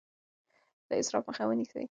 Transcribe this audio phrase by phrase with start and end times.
[0.87, 1.85] د اسراف مخه ونیسئ.